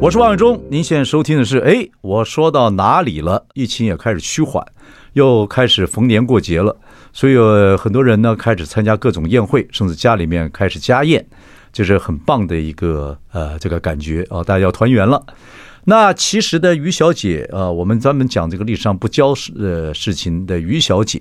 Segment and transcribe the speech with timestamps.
[0.00, 3.44] 我是王伟忠，您现在收听的是哎，我说到哪里了？
[3.54, 4.64] 疫情也开始趋缓，
[5.14, 6.74] 又开始逢年过节了，
[7.12, 11.26] 所以有很多人呢开始参加各种宴会，甚至家里面开始家宴，
[11.72, 15.20] 就是很棒的一个呃这个感觉啊，大家要团圆了。
[15.84, 21.20] 那其实的于小姐啊，我们专门讲这个历史上不教呃事情的于小姐，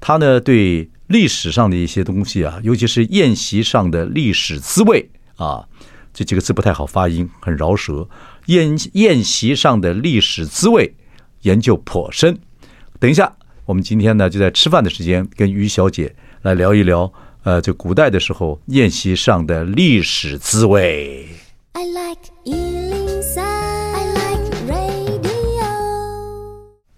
[0.00, 5.64] 她呢对历史上的一些东西啊，尤其是宴席上的历史滋味啊。
[6.12, 8.08] 这几个字不太好发音，很饶舌。
[8.46, 10.94] 宴宴席上的历史滋味
[11.42, 12.38] 研究颇深。
[12.98, 13.32] 等一下，
[13.64, 17.12] 我们今天呢就在吃饭的时间跟于小姐来聊一聊，
[17.44, 21.28] 呃，这古代的时候宴席上的历史滋味。
[21.72, 25.30] I like 103, I like radio。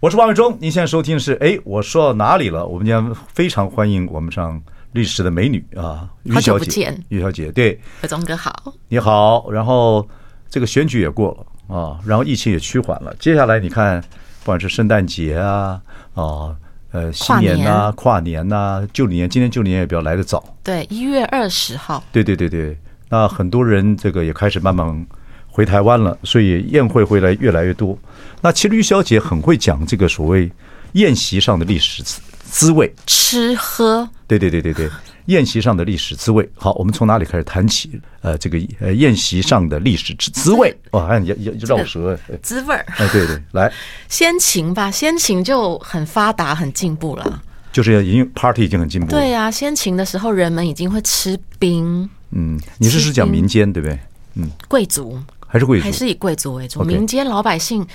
[0.00, 2.66] 我是王伟忠，您现在收听的是哎，我说到哪里了？
[2.66, 4.62] 我们将非常欢迎我们上。
[4.92, 9.50] 历史的美女啊，于小姐，于小姐，对，何忠哥好，你好。
[9.50, 10.06] 然后
[10.48, 13.14] 这个选举也过了啊，然后疫情也趋缓了。
[13.18, 15.80] 接下来你看，不管是圣诞节啊，
[16.14, 16.54] 啊，
[16.90, 22.76] 呃，新年呐、啊，跨年呐、啊，旧年，今年旧年也比较来得早，对，一月二十号，对对对对。
[23.08, 25.06] 那很多人这个也开始慢慢
[25.46, 27.98] 回台湾了，所以宴会会来越来越多。
[28.40, 30.50] 那其实于小姐很会讲这个所谓
[30.92, 32.20] 宴席上的历史词。
[32.52, 34.88] 滋味，吃喝，对对对对对，
[35.24, 36.46] 宴席上的历史滋味。
[36.54, 37.98] 好，我们从哪里开始谈起？
[38.20, 40.76] 呃，这个呃，宴席上的历史滋滋味。
[40.92, 42.84] 哦，还要要绕舌，滋味儿。
[42.98, 43.72] 哎，对对，来，
[44.06, 47.42] 先秦吧，先秦就很发达，很进步了。
[47.72, 49.18] 就是已经 party 已经很进步了。
[49.18, 52.06] 对呀、啊，先秦的时候，人们已经会吃冰。
[52.32, 53.98] 嗯，你是是讲民间对不对？
[54.34, 57.86] 嗯，贵族还是贵族，还是以贵族为主民间老百姓。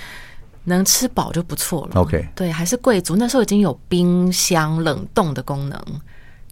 [0.68, 2.00] 能吃饱就不错了。
[2.00, 5.82] OK，对，还是贵族那时候已经有冰箱冷冻的功能，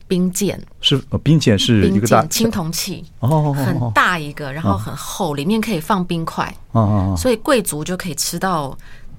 [0.09, 8.77] 冰鉴是冰鉴是一个大青铜器哦，很大一个，然后很厚，里面可以放冰块哦，所以贵族就可以吃到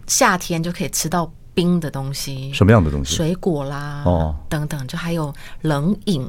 [0.07, 2.51] 夏天就可以吃到冰的东西。
[2.53, 3.15] 什么样的东西？
[3.15, 6.27] 水果啦，哦，等等，就还有冷饮。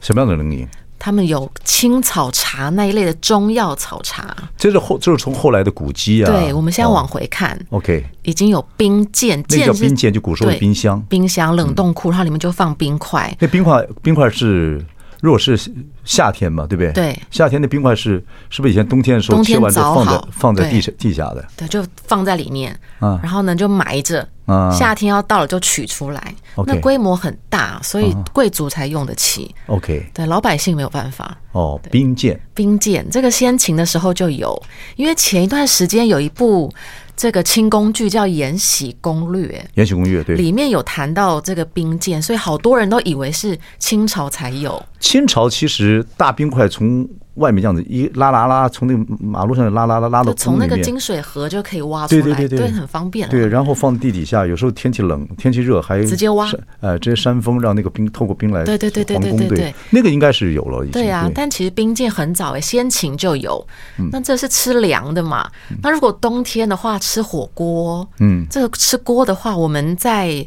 [0.00, 0.66] 什么样的冷饮？
[1.04, 6.30] 他们有青草茶那一类的中药草茶，这是后，就是从后来的古籍啊。
[6.30, 13.36] 对，我们现在往回看，哦，OK，已经有冰鉴，那叫冰鉴，就古时候的冰箱，冰箱冷冻库，然后里面就放冰块。
[13.40, 14.80] 那冰块，冰块是。
[15.22, 15.56] 如果是
[16.04, 16.92] 夏天嘛，对不对？
[16.92, 21.46] 对，夏天的冰块是是不是以前冬天的时候切完之后放在放在地下地下的？
[21.56, 26.34] 对，就放在里面，啊，然后呢就埋着，啊，夏天要到了就取出来。
[26.66, 29.54] 那规模很大，所以贵族才用得起。
[29.66, 31.38] OK，对，老百姓没有办法。
[31.52, 34.60] 哦，冰鉴，冰鉴这个先秦的时候就有，
[34.96, 36.68] 因为前一段时间有一部。
[37.16, 44.82] 这个清宫剧叫《延禧攻略》，《延禧攻略》对，里面有谈到这个冰鉴，所以好多人都以为是清朝才有。
[44.98, 47.08] 清朝其实大冰块从。
[47.36, 53.26] 外面这样子一拉拉拉，从那个马路上拉拉拉拉到从那个金水河就可以挖出来，对对对对，很方便。
[53.30, 56.46] 对，然后放地底下，有时候天气冷、天气热还直接挖，
[56.80, 58.62] 呃，直接山峰让那个冰透过冰来。
[58.64, 60.84] 对对对对对对对，那个应该是有了。
[60.92, 63.66] 对啊，但其实冰鉴很早诶，先秦就有。
[64.12, 65.50] 那这是吃凉的嘛？
[65.82, 68.08] 那如果冬天的话，吃火锅。
[68.20, 70.46] 嗯，这个吃锅的话，我们在。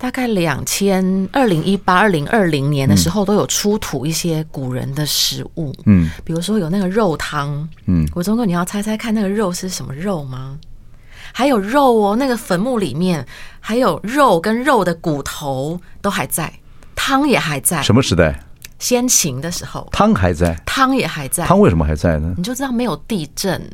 [0.00, 10.58] 大概两千二零一八二零二零年的时候，都有出土一些古人的食物，嗯，比如说有那个肉汤，嗯，我忠哥，你要猜猜看那个肉是什么肉吗？
[11.34, 13.26] 还有肉哦，那个坟墓里面
[13.60, 16.50] 还有肉跟肉的骨头都还在，
[16.96, 17.82] 汤也还在。
[17.82, 18.40] 什么时代？
[18.78, 21.44] 先秦的时候，汤还在，汤也还在。
[21.44, 22.32] 汤为什么还在呢？
[22.38, 23.70] 你就知道没有地震，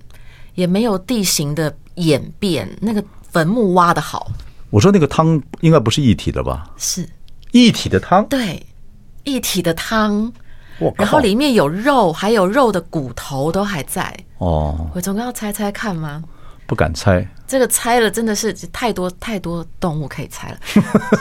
[0.56, 4.30] 也没有地形的演变，那个坟墓挖的好。
[4.70, 6.70] 我说那个汤应该不是一体的吧？
[6.76, 7.06] 是
[7.52, 8.64] 一体的汤，对，
[9.24, 10.32] 一体的汤。
[10.96, 14.14] 然后里面有肉，还有肉的骨头都还在。
[14.38, 16.22] 哦，我总要猜猜看吗？
[16.66, 17.26] 不敢猜。
[17.48, 20.58] 这个猜了真的是太多太多动物可以猜了。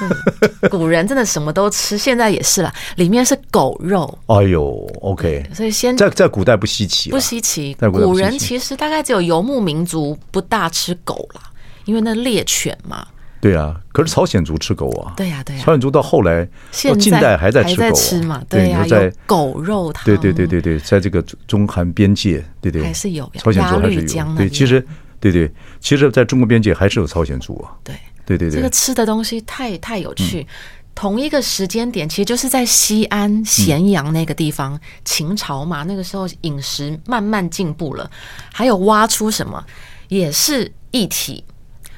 [0.72, 2.74] 古人真的什么都吃，现在也是了。
[2.96, 4.18] 里面是狗肉。
[4.26, 5.48] 哎呦，OK。
[5.54, 7.76] 所以先在在古代不稀奇，不稀奇。
[7.80, 11.42] 古人其实大概只有游牧民族不大吃狗了，
[11.86, 13.06] 因为那猎犬嘛。
[13.40, 15.14] 对啊，可是朝鲜族吃狗啊。
[15.16, 15.62] 对呀，对呀。
[15.64, 16.44] 朝鲜族到后来，
[16.86, 18.42] 到近代还在吃狗，还在吃嘛？
[18.50, 20.04] 对呀，在狗肉汤。
[20.04, 23.32] 对对对对对，在这个中韩边界，对对，还是有。
[23.36, 24.36] 朝鲜族还是有。
[24.36, 24.84] 对，其实
[25.32, 27.74] 对对，其实在中国边界还是有朝鲜族啊。
[27.84, 27.96] 对
[28.26, 30.42] 对对对，这个吃的东西太太有趣。
[30.42, 30.48] 嗯、
[30.94, 38.10] 同一个时间点，其实就是在西安咸阳那个地方，嗯、秦朝嘛，那个时候饮食慢慢进步了，
[38.54, 39.66] 还有挖出什么
[40.10, 41.44] 也是一体。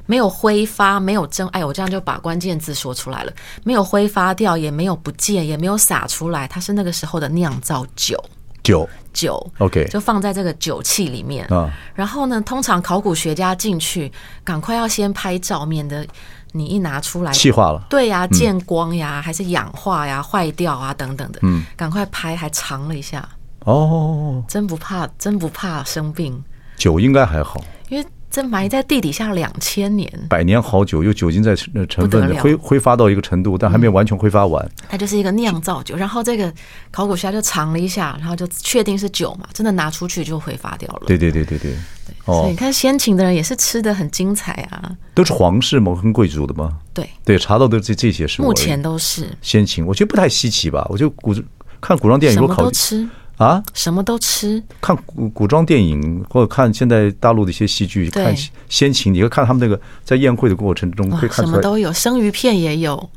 [0.10, 3.34] 没有挥发，没有蒸，哎，我这样就把关键字说出来了。
[3.66, 8.18] 没有挥发掉，也没有不见，也没有洒出来，它是那个时候的酿造酒。
[8.68, 11.46] 酒酒，OK，就放在这个酒器里面。
[11.48, 14.12] 啊，然后呢，通常考古学家进去，
[14.44, 16.06] 赶快要先拍照，免得
[16.52, 17.82] 你一拿出来气化了。
[17.90, 21.40] 对呀，见光呀，还是氧化呀，坏掉啊，等等的。
[21.44, 23.28] 嗯，赶快拍，还尝了一下。
[23.62, 26.44] 哦，真不怕，真不怕生病。
[26.76, 28.06] 酒应该还好，因为。
[28.30, 34.64] 这埋在地底下两千年，百年好酒，有酒精在成分，挥挥发到一个程度，但还没有完全挥发完。
[34.66, 36.54] 嗯、它就是一个酿造酒，然后这个
[36.92, 41.04] 考古学家就尝了一下，然后就确定是酒嘛，真的拿出去就挥发掉了。
[41.08, 41.78] 对对对对对，对
[42.26, 45.98] 哦，所以你看先秦的人也是吃的很精彩啊，都是皇室吗？
[46.02, 46.78] 跟贵族的吗？
[46.94, 50.86] 对对，查到的这这些是目前都是先秦，我觉得不太稀奇吧？
[50.90, 51.34] 我就古
[51.80, 53.08] 看古装电影，如果考都吃。
[53.38, 54.62] 啊，什么都吃。
[54.82, 58.36] 看古古装电影或者看现在大陆的一些戏剧，看
[58.68, 63.10] 先秦，你会看他们那个在宴会的过程中会看出来，什么都有，生鱼片也有。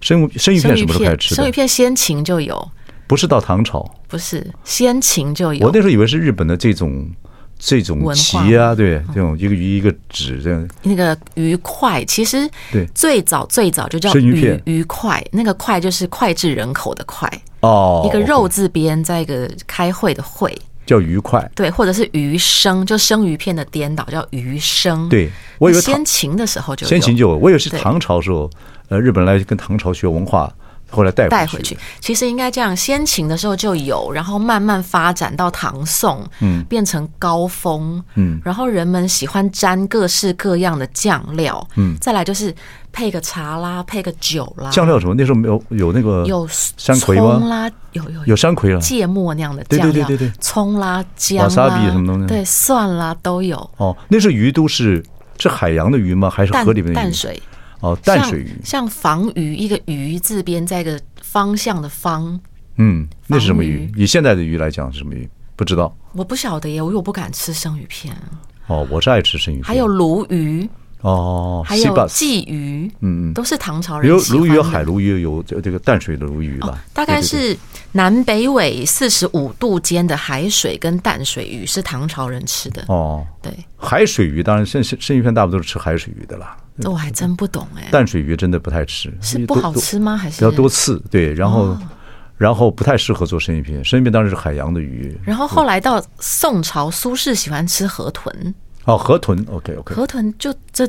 [0.00, 1.34] 生鱼生鱼片什么都开始吃。
[1.34, 2.70] 生鱼片先秦就有，
[3.08, 5.66] 不是到唐朝，不是先秦就有。
[5.66, 7.10] 我那时候以为是日本的这种
[7.58, 10.68] 这种旗啊，对，这种一个鱼一个纸这样。
[10.84, 17.28] 那个鱼块其实对最早最早就叫生鱼片鱼块，那个块就是脍炙人口的脍。
[17.60, 20.56] 哦，一个肉字边，在一个开会的会，
[20.86, 25.08] 叫鱼块，对，或者是鱼生，就生鱼片的颠倒叫鱼生。
[25.08, 28.50] 对，我以为先秦的时候就先秦就有，我以为是唐朝时候，
[28.88, 30.52] 呃，日本来跟唐朝学文化。
[30.90, 42.54] 后来带带回去，其实应该这样：先秦的时候就有，然后慢慢发展到唐宋，嗯，变成高峰，嗯，然后人们喜欢沾各式各样的酱料，嗯，再来就是
[42.90, 44.70] 配个茶啦，配个酒啦。
[44.70, 45.14] 酱料什么？
[45.14, 47.38] 那时候没有有那个有山葵吗？
[47.48, 52.26] 啦，有有有山葵了，芥末那样的酱料，对对对对，葱啦、姜啦，什么东西？
[52.26, 53.58] 对，蒜啦都有。
[53.76, 55.04] 哦，那时候鱼都是
[55.38, 56.30] 是海洋的鱼吗？
[56.30, 56.94] 还是河里面的鱼？
[56.94, 57.40] 淡水。
[57.80, 62.38] 哦，淡水鱼像，像防鱼，一个鱼字边在一个方向的方。
[62.76, 63.90] 嗯，那是什么鱼？
[63.96, 65.28] 以现在的鱼来讲是什么鱼？
[65.56, 65.96] 不知道。
[66.12, 68.16] 我不晓得耶，我又不敢吃生鱼片。
[68.66, 69.64] 哦，我是爱吃生鱼片。
[69.64, 70.68] 还有鲈鱼。
[71.02, 72.90] 哦，还有鲫鱼。
[73.00, 74.02] 嗯嗯，都是唐朝人。
[74.02, 76.76] 比如鲈鱼有海鲈鱼，有这这个淡水的鲈鱼吧？
[76.92, 77.56] 大概是
[77.92, 82.84] 南北纬四十五度间的海水跟淡水鱼是唐朝人吃的。
[82.88, 86.56] 哦，对，海水鱼当然生生鱼片大部分都是吃海水鱼的啦。
[86.80, 90.16] 这我还真不懂哎，淡水鱼真的不太吃，是不好吃吗？
[90.16, 90.98] 还是比较多刺？
[91.10, 91.76] 对，然后
[92.36, 95.18] 然后不太适合做生鱼片，生鱼片当然是海洋的鱼。
[95.24, 98.54] 然后后来到宋朝，苏轼喜欢吃河豚。
[98.84, 100.88] 哦，河豚，OK OK，河豚就这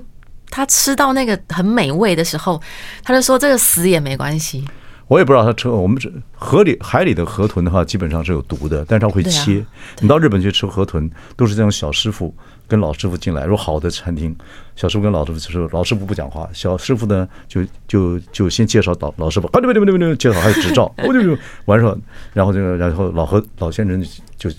[0.49, 2.61] 他吃到那个很美味的时候，
[3.03, 4.63] 他就说这个死也没关系。
[5.09, 9.65] 我也不知道他吃我们这河里海里的河豚的话，基本上是有毒的，但是他会切。
[9.99, 12.33] 你到日本去吃河豚，都是这种小师傅。
[12.67, 14.35] 跟老师傅进来，如果好的餐厅，
[14.75, 21.35] 小师傅跟老师傅就是老师傅不讲话，小师傅呢就就就先介绍老老师傅，啊对对对对对，介绍还有执照， 我就就
[21.65, 21.97] 完事儿，
[22.31, 24.05] 然后这个然后老和老先生
[24.37, 24.51] 就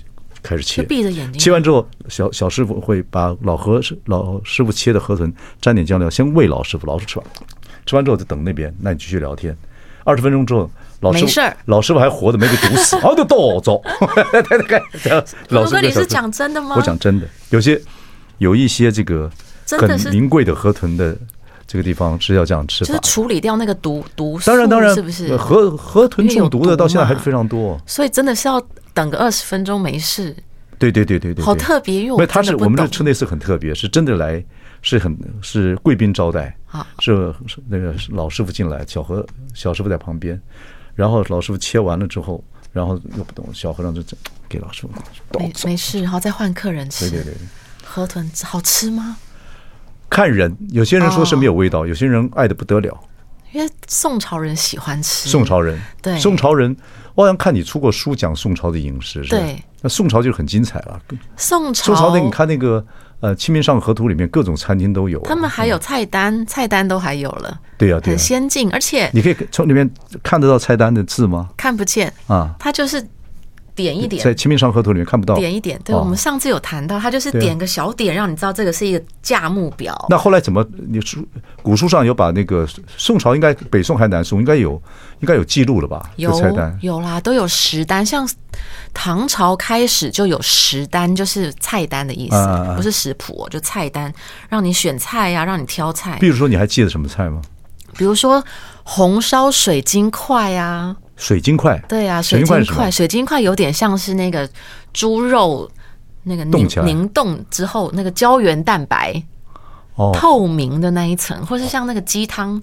[0.43, 7.29] 开始切，闭着眼睛，切完之后，小小师傅会把老和老师傅切的河豚沾点酱料，先喂老师傅，老师傅吃完，
[7.87, 9.57] 吃完之后就等那边，那你继续聊天，
[10.05, 10.71] 二十分钟之后。
[11.01, 13.83] 老师傅，老师傅还活着，没被毒死，好的倒走。
[15.49, 16.75] 老师哥，你是讲真的吗？
[16.77, 17.81] 我讲真的，有些
[18.37, 19.31] 有一些这个
[19.79, 21.17] 很名贵的河豚的
[21.67, 24.51] 这个地方是要这样吃，就是处理掉那个毒毒素。
[24.51, 28.61] 当然当然，是不是河河豚中毒的到现在还是非常多，所以真的是要
[28.93, 30.37] 等个二十分钟没事。
[30.79, 34.45] 对对对对对，好特别，因为他是我们这吃那次很特别，是真的来，
[34.83, 36.55] 是很是贵宾招待，
[36.99, 37.35] 是
[37.69, 40.41] 那个老师傅进来，小和小师傅在旁边。
[40.95, 44.03] 然后老师傅切完了之后，然后又不懂，小和尚就
[44.49, 44.93] 给老师傅
[45.39, 47.09] 没没事，然后再换客人吃。
[47.09, 47.35] 对对对，
[47.85, 49.17] 河豚好吃吗？
[50.11, 53.01] 看人，有些人说是没有味道，有些人爱的不得了。
[53.53, 55.29] 因为宋朝人喜欢吃。
[55.29, 56.77] 宋朝人对宋朝人，
[57.15, 59.39] 我好像看你出过书讲宋朝的饮食，是吧？
[59.39, 61.01] 对，那宋朝就很精彩了。
[61.37, 62.85] 宋朝，宋朝那你看那个。
[63.21, 67.61] 呃，《清明上河图》里面各种餐厅都有，他们还有菜单，菜单都还有了。
[67.77, 69.89] 对呀，对，很先进，而且你可以从里面
[70.23, 71.51] 看得到菜单的字吗？
[71.57, 73.07] 看不见啊，它就是
[73.75, 75.37] 点一点，在《清明上河图》里面看不到。
[75.37, 80.07] 点一点，对，我们上次有谈到，它就是点个小点，让你知道这个是一个价目表。
[80.09, 80.67] 那后来怎么？
[80.89, 81.27] 你书
[81.63, 84.73] 古书上有把那个宋朝应该北宋还是南宋应该有
[85.21, 86.11] 应该有记录了吧？
[86.17, 88.05] 有菜单有啦，都有食单。
[88.05, 88.29] 像
[88.93, 92.37] 唐朝开始就有食单，就是菜单的意思，
[92.77, 94.13] 不是食谱，就菜单，
[94.49, 96.19] 让你选菜呀，让你挑菜。
[96.21, 97.41] 比如说，你还记得什么菜吗？
[97.97, 98.43] 比如说
[98.83, 100.97] 红烧水晶块啊。
[101.21, 104.49] 水晶块，对啊，水晶块，水晶块有点像是那个
[104.93, 105.71] 猪肉
[106.25, 109.23] 那个凝凝冻之后那个胶原蛋白，
[109.95, 112.61] 哦，透明的那一层，或是像那个鸡汤。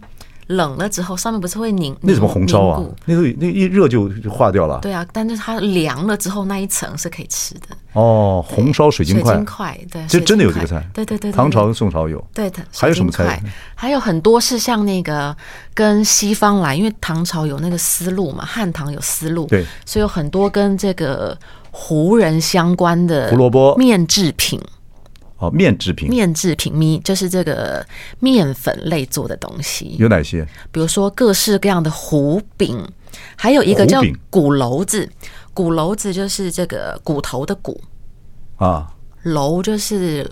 [0.47, 1.95] 冷了之后，上面不是会凝？
[2.01, 2.83] 那什么红烧啊？
[3.05, 4.79] 那个那一热就就化掉了。
[4.81, 7.75] 对啊，但是它凉了之后，那一层是可以吃的。
[7.93, 9.33] 哦，红烧水晶块。
[9.33, 10.85] 水晶块，对，这真的有这个菜。
[10.93, 12.25] 对对对，唐朝跟宋朝有。
[12.33, 12.59] 对的。
[12.73, 13.41] 还有什么菜？
[13.75, 15.35] 还有很多是像那个
[15.73, 21.37] 跟西方来，因为唐朝有那个丝路嘛，汉唐有丝路，对，所以有很多跟这个
[21.71, 24.61] 胡人相关的胡萝卜面制品。
[25.39, 27.85] 哦，面制品，面制品咪就是这个
[28.19, 30.43] 面粉类做的东西，有哪些？
[30.71, 32.83] 比如说各式各样的糊饼，
[33.35, 34.01] 还有一个叫
[34.31, 35.07] 鼓楼子，
[35.53, 37.79] 鼓楼子就是这个骨头的骨。
[38.55, 38.87] 啊，
[39.21, 40.27] 楼就是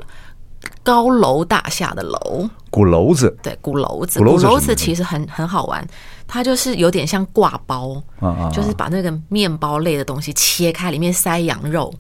[0.82, 5.88] 高楼大厦的楼，鼓楼子，对，鼓楼子，鼓楼子其实很很好玩，
[6.26, 11.94] 它就是有点像挂包啊啊，就是把那个面包类的东西切开，里面塞羊肉。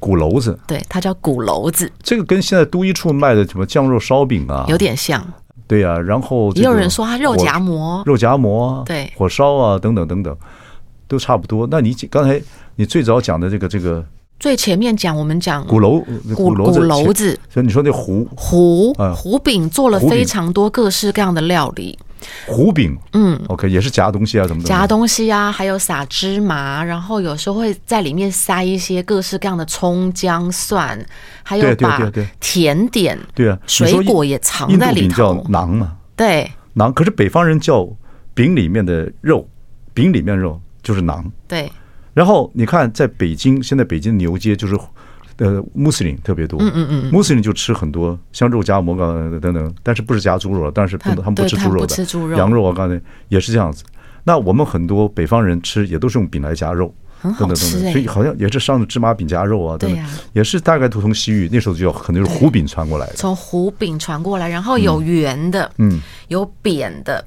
[0.00, 1.88] 鼓楼子，对，它叫鼓楼子。
[2.02, 5.24] 这个跟现在都一处卖的什么酱肉烧饼啊，有点像。
[5.68, 10.36] 对呀、啊，然后也有人说它肉夹馍，肉夹馍，对，火烧啊，等等等等，
[11.06, 11.68] 都差不多。
[11.70, 12.42] 那你刚才
[12.74, 14.04] 你最早讲的这个这个，
[14.40, 16.00] 最前面讲我们讲鼓楼
[16.34, 21.96] 鼓鼓楼子，所以你说那糊糊糊饼做了非常多各式各样的料理。
[22.46, 31.04] 糊饼，嗯，OK，也是夹东西啊，什么夹东西啊，还有撒芝麻，然后有时候会在里面塞一些各式各样的葱姜蒜，
[31.42, 35.16] 还有把甜点，对啊，水果也藏在里头。
[35.16, 36.92] 叫馕嘛，对，馕。
[36.92, 37.88] 可是北方人叫
[38.34, 39.48] 饼里面的肉，
[39.94, 41.24] 饼里面肉就是馕。
[41.48, 41.70] 对。
[42.12, 44.78] 然后你看，在北京，现在北京牛街就是。
[45.40, 53.82] 呃，穆斯林特别多，嗯嗯嗯，穆斯林就吃很多像肉夹馍啊等等，但是不是夹猪肉，但是不他们不吃猪肉的，羊肉啊，刚才也是这样子。
[54.22, 60.04] 那我们很多北方人吃也都是用饼来夹肉，等等等等，所以好像也是上的芝麻饼夹肉啊，等等，
[60.34, 67.24] 也是大概都从西域那时候就要可能是胡饼传过来的，从胡饼传过来，然后有圆的，嗯，有扁的，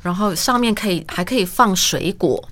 [0.00, 2.42] 然后上面可以还可以放水果。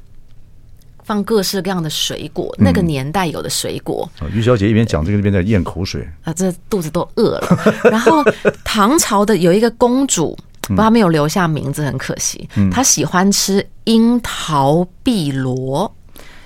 [1.04, 4.10] 放各式各样的水果，那个年代有的水果。
[4.20, 7.58] 嗯、于小姐一边讲这个，一边在咽口水啊，这肚子都饿了。
[7.90, 8.24] 然后
[8.64, 12.48] 唐朝的有一个公主，不过她没有留下名字，很可惜。
[12.56, 15.94] 嗯、她喜欢吃樱桃碧螺，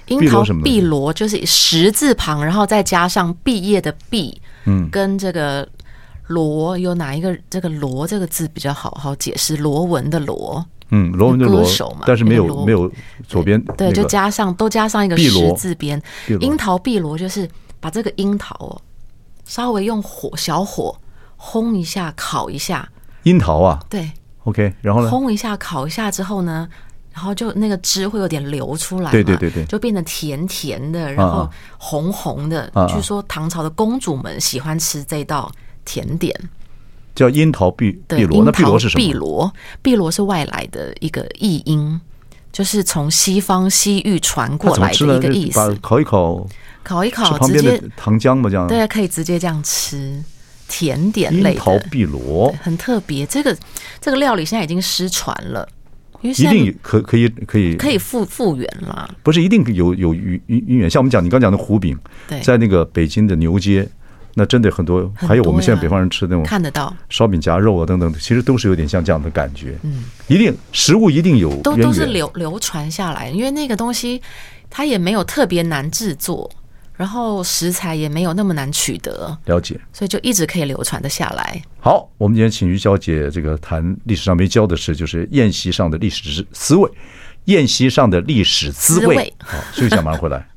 [0.07, 5.67] 樱桃碧螺就是十字旁，然后再加上毕业的毕，嗯，跟这个
[6.27, 9.57] 螺有哪一个这个螺这个字比较好好解释？
[9.57, 10.67] 螺纹的螺。
[10.91, 11.65] 嗯，罗文就罗，
[12.07, 12.91] 但是没有没有
[13.27, 16.01] 左边，对，就加上都加上一个十字边。
[16.41, 18.81] 樱桃碧螺就是把这个樱桃哦，
[19.45, 20.99] 稍微用火小火
[21.39, 22.89] 烘一下，烤一下。
[23.25, 24.11] 樱桃啊，对
[24.45, 25.11] ，OK，然后呢？
[25.11, 26.67] 烘一下，烤一下之后呢，
[27.13, 32.73] 然后就那个汁会有点流出来，对对对对，就变得甜甜的，然后红红的。
[32.89, 35.53] 据说唐朝的公主们喜欢吃这道
[35.85, 36.35] 甜点。
[37.19, 39.05] 叫樱桃碧碧螺，那碧螺是什么？
[39.05, 42.01] 碧螺，碧螺是外来的一个译音，
[42.53, 45.77] 就是从西方西域传过来的一个意思。
[45.83, 46.47] 烤一烤，
[46.85, 50.23] 烤一烤，直接糖浆嘛，这样对，可以直接这样吃。
[50.69, 53.57] 甜点类的樱桃碧螺很特别，这个
[54.01, 55.69] 这个料理现在已经失传了，
[56.21, 59.13] 因为一定可可以可以可以复复原了。
[59.25, 61.99] 不是一定有有源源远，像我们讲你刚讲的胡饼，
[62.45, 63.89] 在那个北京的牛街。
[64.39, 69.77] 那真的很多，还有我们现在北方人吃的那种看得到烧饼夹肉啊等等，其实都是有点像这样的感觉。
[69.83, 74.23] 嗯，一定食物一定有都都是流流传下来，因为那个东西
[74.71, 76.49] 它也没有特别难制作，
[76.95, 81.61] 然后食材也没有那么难取得，了解，所以就一直可以流传的下来。
[81.81, 86.89] 好，我们今天请于小姐这个谈历史上没教的事，就是宴席上的历史滋味，
[87.47, 89.35] 宴席上的历史滋味。
[89.39, 90.47] 好，休息一下，马上回来。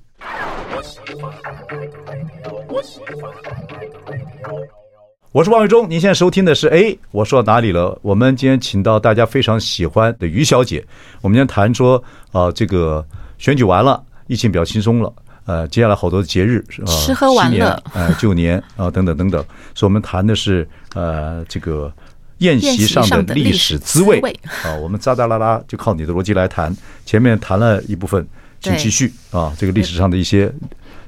[5.31, 7.97] 我是王伟忠，您现在收听的是哎，我说到哪里了？
[8.01, 10.85] 我们今天请到大家非常喜欢的于小姐，
[11.21, 11.97] 我们今天谈说
[12.31, 13.05] 啊、呃，这个
[13.37, 15.13] 选举完了，疫情比较轻松了，
[15.45, 19.41] 呃，接下来好多节日，呃、吃喝玩乐，呃，旧年啊、呃，等等等等，
[19.73, 21.91] 所以我们谈的是呃，这个
[22.39, 28.27] 宴席上的历史滋味啊、呃，我们扎扎拉拉就靠你的逻辑来谈，前面谈了一部分。
[28.63, 30.53] 请继续啊，这个历史上的一些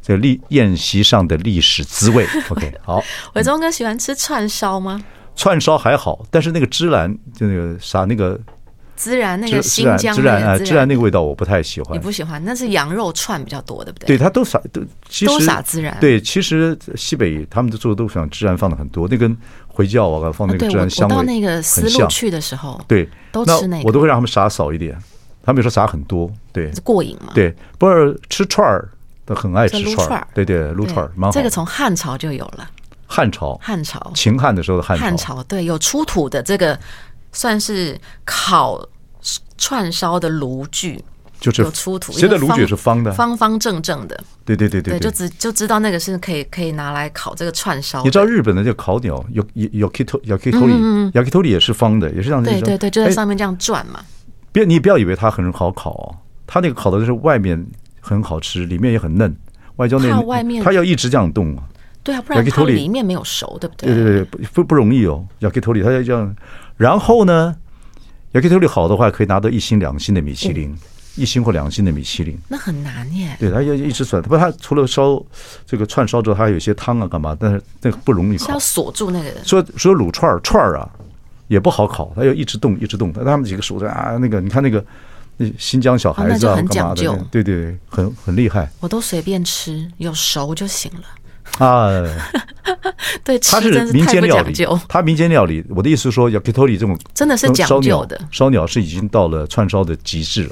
[0.03, 2.27] 这历宴席上的历史滋味。
[2.49, 5.01] OK，好，伟忠哥喜欢吃串烧吗？
[5.35, 8.39] 串烧还好，但是那个芝兰就那个啥那个。
[8.95, 11.97] 孜然那个新疆孜然啊，孜然那个味道我不太喜欢。
[11.97, 12.41] 你不喜欢？
[12.45, 14.05] 那是羊肉串比较多，对不对？
[14.05, 15.97] 对，它都撒都，其实都撒孜然。
[15.99, 19.35] 对，其实西北他们做的都想孜然放的很多，那跟
[19.67, 23.83] 回教啊放那个孜然香到那个丝路去的时候，对，都吃那个。
[23.83, 24.95] 我都会让他们撒少一点，
[25.43, 27.33] 他们有时候撒很多，对，过瘾嘛。
[27.33, 28.87] 对，不是吃串儿
[29.25, 31.33] 都很爱吃串儿，对对，撸串儿蛮好。
[31.33, 32.69] 这个从汉朝就有了，
[33.07, 36.79] 汉朝，汉朝，秦汉的时候的汉汉朝，对，有出土的这个
[37.31, 38.83] 算是烤。
[39.55, 41.01] 串烧的炉具
[41.39, 44.21] 就是有出土，现在炉具也是方的，方方正正的。
[44.43, 48.03] 对对对对，就知就知道那个是可以可以拿来烤这个串烧。
[48.03, 52.43] 你知道日本的这个烤鸟有有 yakitori yakitori yakitori 也是方的，也是这样。
[52.43, 54.03] 对对对，就在上面这样转嘛。
[54.51, 56.15] 别你不要以为它很好烤哦，
[56.45, 57.65] 它那个烤的就是外面
[58.05, 59.33] 很好吃，里面也很嫩，
[59.77, 60.27] 外焦内嫩。
[60.27, 61.63] 外面它要一直这样动啊。
[62.03, 63.95] 对啊，不然它里面没有熟，对不对？
[63.95, 66.35] 对对对，不不不容易哦，yakitori 它要这样，
[66.75, 67.55] 然后呢
[68.33, 70.77] ？Yakitori 好的话，可以拿到一星、两星的米其林，嗯、
[71.15, 72.37] 一星或两星的米其林。
[72.49, 73.37] 那很难耶。
[73.39, 74.21] 对，它要一直转。
[74.21, 75.23] 不，它除了烧
[75.65, 77.37] 这个串烧之后，它还有一些汤啊，干嘛？
[77.39, 78.47] 但是那个不容易烤。
[78.47, 79.29] 是要锁住那个。
[79.45, 80.89] 说说卤串串儿啊，
[81.47, 83.13] 也不好烤，它要一直动，一直动。
[83.13, 84.83] 他们几个手在啊，那个你看那个
[85.37, 87.17] 那新疆小孩子啊，很讲究。
[87.31, 88.69] 对对，很很厉害。
[88.79, 91.65] 我都随便吃，有熟就行了。
[91.65, 91.89] 啊，
[93.23, 94.53] 对，它是民间料理，
[94.87, 95.63] 它民间料理。
[95.69, 100.51] 我的意思是说，yakitori 这种真的是讲究的烧鸟是已经到了串烧的极致了。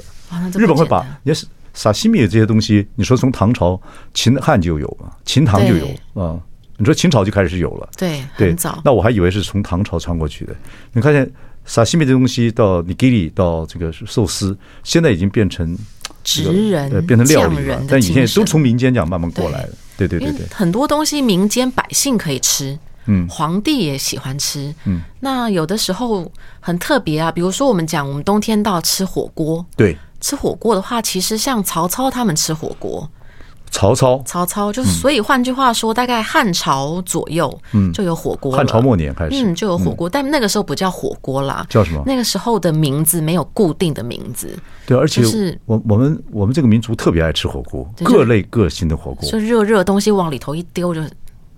[0.54, 3.80] 日本会把你是沙西米这些东西，你说从唐朝、
[4.12, 5.86] 秦汉就有嘛，秦唐就有
[6.22, 6.38] 啊。
[6.78, 8.80] 你说秦朝就开始有了，对，很早。
[8.84, 10.54] 那我还以为是从唐朝传过去的。
[10.92, 11.30] 你看见
[11.64, 15.76] 沙西米这东西到 nigiri 到这个寿司，现在已经变成
[16.24, 17.82] 职人，变成料理了。
[17.88, 19.72] 但以前都从民间这样慢慢过来的。
[19.96, 22.76] 对对对对，很多东西民间百姓可以吃，
[23.06, 33.08] 嗯，皇帝也喜欢吃，嗯，那有的时候很特别啊，比如说我们讲，我们冬天到吃火锅，对，吃火锅的话，其实像曹操他们吃火锅。
[33.72, 38.52] 曹操，曹操就是，所以换句话说，大概汉朝左右，嗯，就有火锅。
[38.52, 42.02] 汉朝末年开始，嗯，就有火锅，但那个时候不叫火锅啦，叫什么？
[42.06, 44.56] 那个时候的名字没有固定的名字。
[44.86, 51.00] 对，而且是我我们我们这个民族特别爱吃火锅，各类各型的火锅，就热热东西往里头一丢就，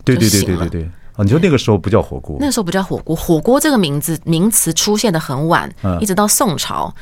[0.04, 0.82] 对对对对对对
[1.16, 1.24] 啊！
[1.24, 5.68] 你说那个时候不叫火锅，那个时候不叫火锅，火锅这个名字名词出现的很晚，
[6.00, 6.94] 一直到宋朝。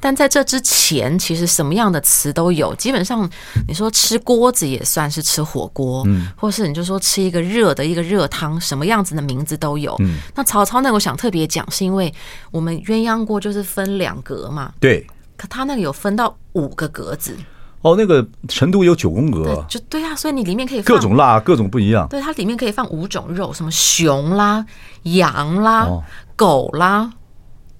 [0.00, 2.74] 但在这之前，其实什么样的词都有。
[2.76, 3.28] 基本上，
[3.68, 9.94] 你说吃锅子也算是吃火锅，嗯，或是你就说吃一个热的一个热汤，什么样子的名字都有。
[10.00, 12.12] 嗯，那曹操那个我想特别讲，是因为
[12.50, 17.36] 我们鸳鸯锅就是分两格嘛，对，可他那个有分到五个格子。
[17.82, 22.06] 哦，那个成都有九宫格，就对啊，所以你里面可以放各种辣，各种不一样。
[22.08, 24.66] 对，它里面可以放五种肉，什么熊啦、
[25.04, 26.04] 羊啦、哦、
[26.36, 27.10] 狗啦、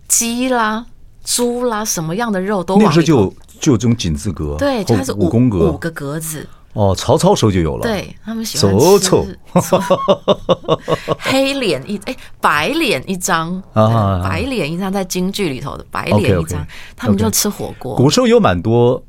[0.08, 0.86] 鸡啦。
[1.30, 6.44] 猪啦，什么样的肉都那时候就就这种井字格，对，它是五宫格，五个格子。
[6.72, 9.38] 哦，曹操时候就有了，对他们喜欢吃。
[11.18, 13.62] 黑脸一哎，白脸一张。
[13.72, 16.66] 啊，白脸一张在京剧里头的白脸一张，
[16.96, 17.94] 他们就吃火锅。
[17.96, 19.00] 古时候有蛮多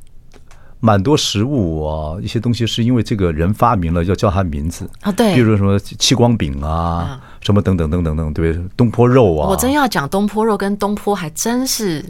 [0.84, 7.18] 蛮多食物啊，一些东西是因为这个人发明了，要叫他名字啊，对，比如说什么戚光饼啊。
[7.42, 9.48] 什么等等等等等，对，东坡肉啊！
[9.48, 12.00] 我真要讲东坡肉跟东坡，还真是，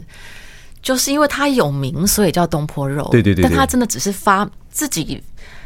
[0.79, 3.07] 就是因为它有名，所以叫东坡肉。
[3.09, 5.19] 对对对，但它真的只是发自己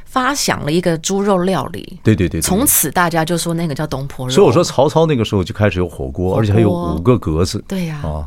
[0.05, 1.99] 发想了一个猪肉料理。
[2.01, 4.33] 对对对，从此大家就说那个叫东坡肉。
[4.33, 7.61] 所以我说曹操那个时候就开始有火锅，而且还有五个格子。
[7.67, 8.23] 对呀，啊，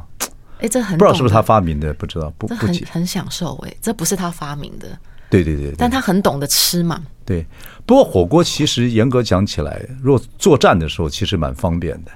[0.61, 4.87] 哎，这很不知道是不是他发明的，不知道不不很很享受哎，这不是他发明的。
[5.29, 7.01] 对对对，但他很懂得吃嘛。
[7.25, 7.47] 对，
[7.87, 12.11] 不过火锅其实严格讲起来，如果作战的时候，其实蛮方便的，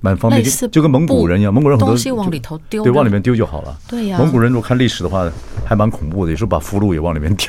[0.00, 3.74] 蛮方便，就就跟蒙古人一样，蒙古人很多东西往里头丢，对，往里面丢就好了。
[3.88, 5.30] 对呀，蒙古人如果看历史的话，
[5.64, 7.48] 还蛮恐怖的，有时候把俘虏也往里面丢。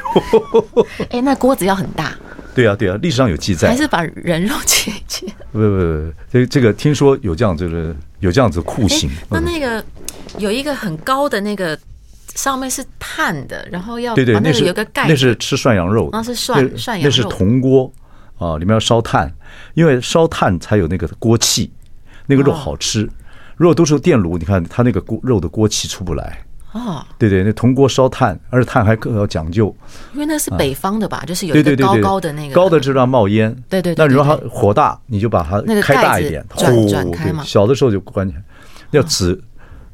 [1.11, 2.13] 哎，那锅子要很大。
[2.55, 3.67] 对啊，对啊，历史上有记载。
[3.67, 5.27] 还是把人肉切一切？
[5.51, 9.11] 不不不，这这个听说有这样，就是有这样子酷刑。
[9.29, 9.83] 那那个
[10.37, 11.77] 有一个很高的那个。
[12.35, 17.91] 上面是碳的，然后要对对，那是有个盖，那是吃涮羊肉，那是涮涮羊肉，那是铜锅
[18.37, 19.33] 啊，里面要烧炭，
[19.73, 21.71] 因为烧炭才有那个锅气，
[22.27, 23.09] 那个肉好吃。
[23.55, 26.45] 如果都是电炉，你看它那个锅肉的锅气出不来。
[26.73, 27.03] 哦。
[27.17, 29.75] 对对，那铜锅烧炭，而且炭还更要讲究，
[30.13, 32.53] 因为那是北方的吧，就是有一个高高的那个。
[32.53, 33.51] 高的就让冒烟。
[33.67, 37.43] 对对，那如果它火大，你就把它开大一点，转转开嘛。
[37.43, 38.43] 小的时候就关起来，
[38.91, 39.43] 要紫，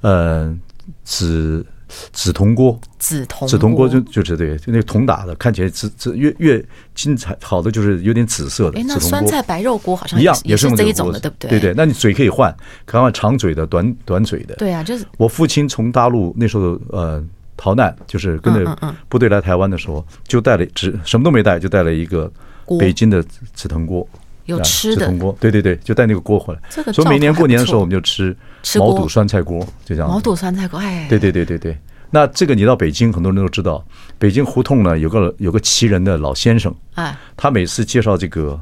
[0.03, 0.61] 嗯，
[1.03, 1.65] 紫。
[2.11, 8.79] 紫铜锅，紫铜紫铜锅就就是对，就那个铜打的，看起来紫紫越越精彩好的就是有点紫色的。
[8.79, 11.51] 哎，那酸菜白肉锅好像一样，也是这一种的，对不对？
[11.51, 12.51] 对对，那你嘴可以换，
[12.87, 14.55] 看看长嘴的、短短嘴的。
[14.55, 17.23] 对啊，就是我父亲从大陆那时候呃
[17.55, 22.31] 逃难，就是跟着部队来台湾的时候，就带了只什么都没带，就带了一个
[22.79, 24.07] 北京的紫藤锅。
[24.45, 26.59] 有吃的铜锅，对对对，就带那个锅回来。
[26.69, 28.35] 这个所以每年过年的时候，我们就吃
[28.77, 30.09] 毛肚酸菜锅，就这样。
[30.09, 31.77] 毛肚酸菜锅，哎，对对对对对。
[32.09, 33.83] 那这个你到北京，很多人都知道，
[34.19, 38.59] 北京胡同呢有个有个奇人的老先生，哎，他每次介绍这个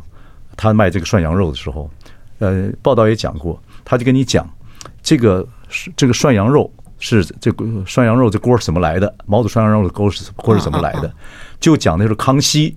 [0.55, 1.89] 他卖这个涮羊肉的时候，
[2.39, 4.49] 呃，报道也讲过，他就跟你讲
[5.01, 5.45] 这个
[5.97, 11.11] 这个涮羊肉是这个涮羊肉这锅是怎么来的，毛肚涮羊肉的锅是锅是怎么来的，
[11.59, 12.73] 就讲的是康熙，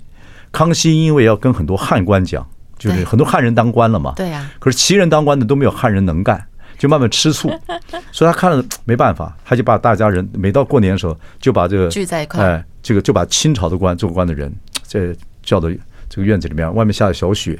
[0.50, 2.44] 康熙因为要跟很多汉官讲。
[2.90, 4.50] 就是很多汉人当官了嘛，对呀。
[4.58, 6.44] 可是旗人当官的都没有汉人能干，
[6.78, 7.48] 就慢慢吃醋，
[8.12, 14.52] 所以他看了没办法，他就把大家人每到过年的时候就把这个聚在一块，哎，这个就把清朝的官做官的人，
[14.86, 15.68] 这叫到
[16.10, 17.58] 这个院子里面，外面下着小雪，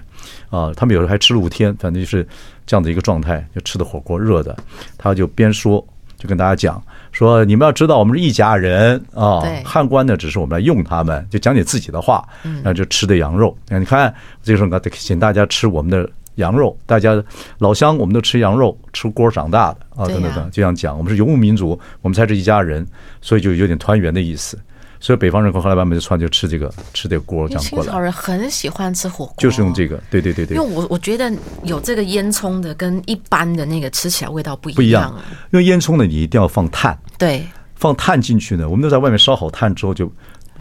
[0.51, 2.27] 啊，他们有时候还吃露天，反正就是
[2.67, 4.57] 这样的一个状态，就吃的火锅热的，
[4.99, 5.85] 他就边说
[6.25, 6.83] 就跟大家讲。
[7.13, 9.43] 说你们要知道，我们是一家人啊。
[9.63, 12.27] 汉官呢，只是我们来用他们，就讲你自己的话。
[12.43, 16.75] 然后就吃的羊肉，那你看这个时候，请大家吃我们的羊肉。
[16.87, 17.23] 大家
[17.59, 20.97] 老乡，我们都吃羊肉，吃锅长大的啊，等等等，就这样讲。
[20.97, 22.87] 我们是游牧民族，我们才是一家人，
[23.21, 24.59] 所以就有点团圆的意思。
[25.05, 27.85] 所以北方人后来慢慢就穿就吃这个吃这个锅这样过来。
[27.85, 30.57] 清朝人很喜欢吃火锅，就是用这个，对对对对。
[30.57, 31.31] 因为我我觉得
[31.62, 34.77] 有这个烟囱的跟一般的那个吃起来味道不一样。
[34.77, 35.14] 不一样，
[35.51, 36.99] 因为烟囱呢，你一定要放炭。
[37.19, 40.11] 对，放炭进去呢，我们都在外面烧好炭之后就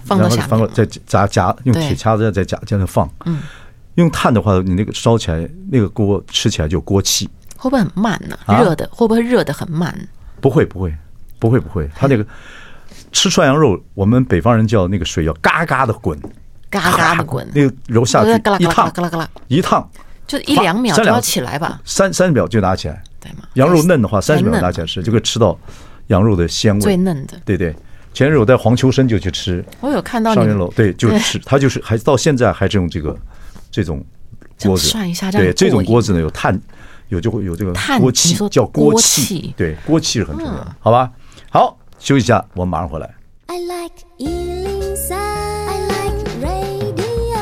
[0.04, 3.10] 放到下面，再夹夹用铁叉子再夹这样放。
[3.24, 3.40] 嗯，
[3.96, 7.30] 用炭的话，你那个烧起来那个锅吃起来就有锅气。
[7.56, 8.38] 会不会很慢呢？
[8.60, 9.98] 热的会不会热的很慢？
[10.42, 10.94] 不会不会
[11.40, 12.28] 不会不会，它那个。
[13.14, 16.20] 吃涮羊肉，我们北方人叫那个水要嘎嘎的滚，
[16.70, 18.92] 嘎嘎的滚，那个揉下去一烫，
[19.48, 19.90] 一烫。
[20.26, 23.40] 就一两秒就要起来吧，三三十秒就拿起来，对吗？
[23.56, 25.56] 羊肉嫩的话，三十秒拿起来吃就可以吃到
[26.08, 27.40] 羊肉的鲜味，最嫩的。
[27.44, 27.76] 对对，
[28.14, 33.16] 前日我在黄秋生就去吃，我有看到上元楼，对，就 吃，他就是还到现在还是用这个
[33.70, 34.04] 这种
[34.64, 34.88] 锅子。
[34.88, 36.58] 涮一下，对，这种锅子呢有碳，
[37.10, 41.12] 有就会有这个锅气，叫锅气，对，锅气是很重要的，好吧？
[41.52, 41.78] 好。
[42.04, 43.10] 休息一下，我马上回来。
[43.46, 47.40] I like 103, I like radio。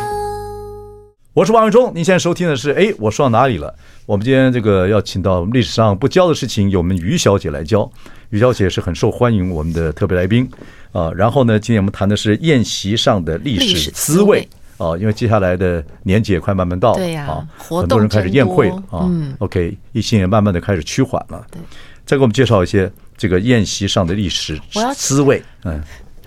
[1.33, 3.73] 我是王伟忠，您现在收听的是哎，我说到哪里了？
[4.05, 7.91] 我们今天这个要请到历史上不教的事情，由我们于小姐来教。
[8.29, 10.47] 于小姐是很受欢迎，我们的特别来宾
[10.91, 11.11] 啊。
[11.15, 14.47] 然后呢，今天我们谈的是宴席上的历史滋味
[14.77, 19.09] 啊，因为接下来的年节也快慢慢到了，对呀，啊，很多人开始宴会了啊。
[19.39, 21.43] OK，疫情也慢慢的开始趋缓了。
[21.49, 21.59] 对，
[22.05, 22.91] 再给我们介绍一些。
[23.21, 24.59] 这个宴席上的历史
[24.95, 25.79] 滋味， 嗯，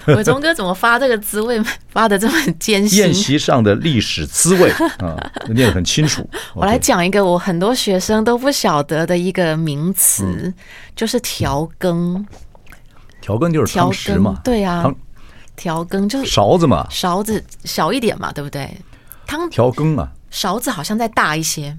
[0.07, 2.99] 伟忠哥怎么发这个滋味发的这么艰辛？
[3.01, 4.71] 宴席上的历史滋味
[5.03, 5.19] 啊，
[5.53, 6.25] 念得很清楚。
[6.55, 10.55] 我来讲一个我很多学生都不晓得的一个名词，
[10.95, 12.25] 就是调羹。
[13.21, 14.89] 调羹就是汤匙嘛，对呀，
[15.57, 18.71] 调羹就是勺子嘛，勺子小一点嘛，对不对？
[19.27, 21.77] 汤调羹啊，勺子好像再大一些。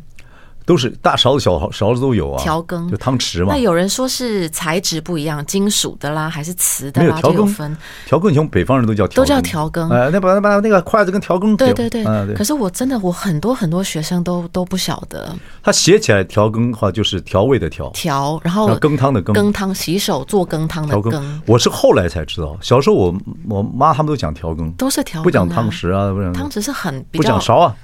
[0.65, 2.41] 都是大勺子、小勺子都有啊。
[2.41, 3.53] 调羹就汤匙嘛。
[3.53, 7.75] 那有人说是材质不一样，金属的啦，还是瓷的啦，就有分。
[8.05, 9.89] 调羹，你像北方人都叫调羹，都叫调羹。
[9.89, 11.55] 哎，那把那把那个筷子跟调羹。
[11.55, 12.03] 对对对。
[12.35, 15.33] 可是我真的，我很多很多学生都都不晓得。
[15.61, 17.89] 他写起来调羹的话，就是调味的调。
[17.91, 19.33] 调，然后羹汤的羹。
[19.33, 21.41] 羹汤，洗手做羹汤的羹。
[21.45, 23.15] 我是后来才知道，小时候我
[23.47, 27.75] 我妈他们都讲调羹，都是调羹，不讲汤匙啊，不讲汤匙是很不讲勺啊。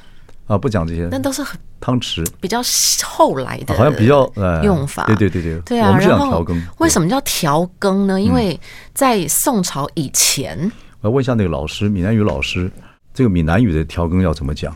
[0.52, 2.62] 啊，不讲这些，那都是很汤匙，比较
[3.06, 5.06] 后来的，好像比较呃用法。
[5.06, 5.88] 对对对对，对啊。
[5.88, 6.62] 我们是讲调羹。
[6.80, 8.20] 为什么叫调羹呢？
[8.20, 8.60] 因为
[8.94, 12.70] 在宋朝以前，我要问一下那个老师，闽南语老师，
[13.14, 14.76] 这个闽南语的调羹要怎么讲？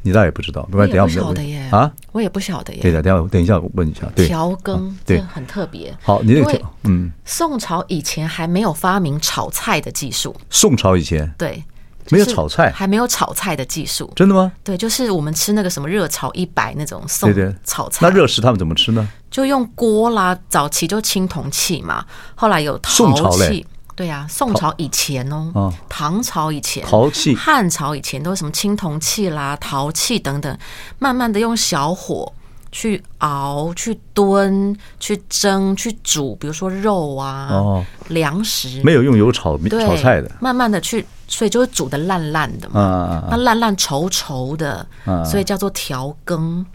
[0.00, 2.80] 你倒也不知道，不然，等下我们晓得耶啊，我也不晓得耶。
[2.80, 4.10] 对的，等下等一下我问一下。
[4.16, 5.94] 调羹对，很特别。
[6.02, 10.34] 好，你那个嗯，宋朝以前还没有发明炒菜的技术。
[10.48, 11.62] 宋朝以前对。
[12.10, 14.52] 没有炒菜，还没有炒菜的技术，真的吗？
[14.62, 17.32] 对，就是我们吃那个什么热炒一百那种送
[17.64, 18.06] 炒菜。
[18.08, 19.08] 那热食他们怎么吃呢？
[19.30, 23.66] 就用锅啦，早期就青铜器嘛，后来有陶器。
[23.96, 30.58] 对呀，宋朝以前哦，唐朝以前陶器，汉朝以前都是什么青铜器啦、陶器等等，
[30.98, 32.32] 慢慢的用小火
[32.72, 41.04] 去熬、去炖、去蒸、去煮，比如说肉啊、粮食，没有用油炒炒菜的，慢慢的去。
[41.32, 44.84] 所以就会煮的烂烂的嘛，那烂烂稠稠的，
[45.24, 46.66] 所以叫做调羹。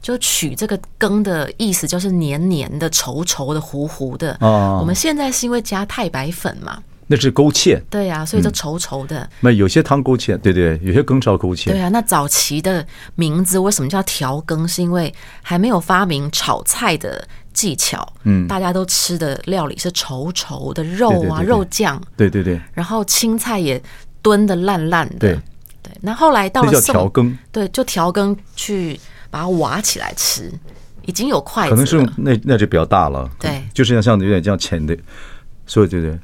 [0.00, 4.36] 就取这个羹的意思，就是黏黏的、稠稠的、糊糊的。
[4.40, 6.80] 哦，我们现在是因为加太白粉嘛。
[7.08, 9.28] 那是勾芡，对呀、啊，所以就稠稠的。
[9.40, 11.70] 那、嗯、有些汤勾芡，对对，有些羹是要勾芡。
[11.70, 14.66] 对啊，那早期的名字为什么叫调羹？
[14.66, 18.04] 是因为还没有发明炒菜的技巧。
[18.24, 22.02] 嗯，大家都吃的料理是稠稠的肉啊，对对对对肉酱。
[22.16, 22.60] 对对对。
[22.74, 23.80] 然后青菜也
[24.20, 25.14] 炖的烂烂的。
[25.20, 25.38] 对
[25.82, 25.92] 对。
[26.00, 28.98] 那后来到了叫调羹，对，就调羹去
[29.30, 30.50] 把它挖起来吃，
[31.04, 31.70] 已经有筷子。
[31.70, 33.30] 可能是那那就比较大了。
[33.38, 34.96] 对，就是像像有点像浅的，
[35.66, 36.18] 所以对对。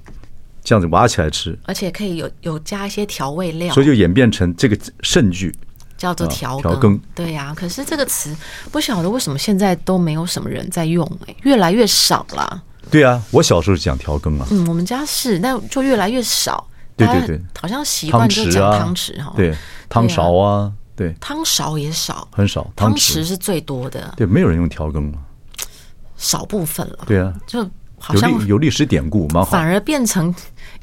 [0.65, 5.55] 这样子挖起来吃，而且可以有有加一些调味料，所以就演变成这个盛具，
[5.97, 7.01] 叫做调调羹。
[7.15, 8.35] 对呀、啊，可是这个词
[8.71, 12.63] 不晓得为什么现在都没有什么人在用，哎，越来越少了。
[12.91, 16.69] 对啊，我小时候是讲调羹啊，嗯，我们家是，但就越来越少。
[16.95, 19.57] 对对对，好像习惯就讲汤匙哈，对，
[19.89, 23.25] 汤勺啊，对，汤勺也少，很少，汤匙。
[23.25, 24.13] 是最多的。
[24.17, 25.19] 对，没有人用调羹了，
[26.19, 26.99] 少部分了。
[27.07, 27.69] 对啊，就
[28.03, 30.35] 好像有历史典故，蛮好，反而变成。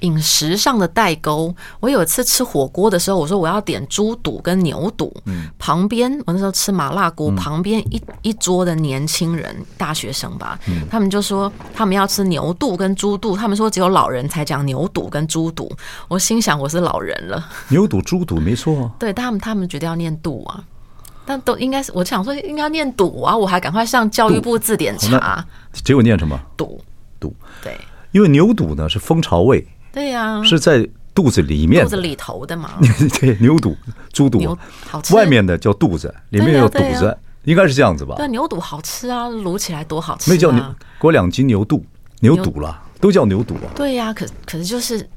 [0.02, 5.14] 饮食上的代沟，我有一次吃火锅的时候，我说我要点猪肚跟牛肚。
[5.26, 10.58] 嗯，旁边我那时候吃麻辣锅，旁边一一桌的年轻人，大学生吧，
[10.90, 15.70] 他们就说他们要吃牛肚跟猪肚，他们说只有老人才讲牛肚跟猪肚。
[16.08, 18.92] 我心想我是老人了，牛肚猪肚没错，啊。
[19.00, 20.64] 对，他们他们觉得要念肚啊，
[21.26, 25.46] 但都应该是我想说应该念肚啊，我还赶快上教育部字典查，
[25.84, 26.40] 结果念什么？
[26.56, 26.82] 肚
[27.20, 27.78] 肚，对，
[28.12, 29.66] 因为牛肚呢是蜂巢胃。
[29.92, 32.80] 对呀、啊，是在肚子里面，肚子里头的嘛。
[33.20, 33.76] 对，牛肚、
[34.14, 34.58] 猪肚。
[35.12, 38.16] 外面的叫肚子，里面有肚子，啊啊、应该是这样子吧？
[38.16, 40.34] 对，牛肚好吃啊，卤起来多好吃、啊。
[40.34, 40.64] 没叫牛，
[41.00, 41.84] 给我两斤牛肚，
[42.20, 43.68] 牛肚了，都叫牛肚啊。
[43.76, 45.08] 对呀、啊，可可是就是。